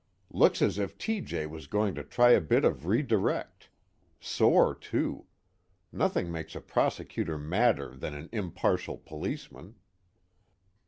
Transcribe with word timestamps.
"Looks 0.31 0.63
as 0.63 0.79
if 0.79 0.97
T.J. 0.97 1.45
was 1.45 1.67
going 1.67 1.93
to 1.93 2.03
try 2.03 2.31
a 2.31 2.41
bit 2.41 2.65
of 2.65 2.87
redirect. 2.87 3.69
Sore 4.19 4.73
too. 4.73 5.27
Nothing 5.91 6.31
makes 6.31 6.55
a 6.55 6.59
prosecutor 6.61 7.37
madder 7.37 7.95
than 7.95 8.15
an 8.15 8.27
impartial 8.31 8.97
policeman." 8.97 9.75